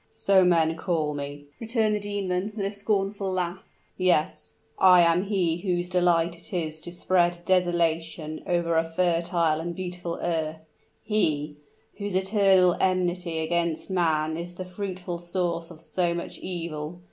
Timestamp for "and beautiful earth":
9.59-10.65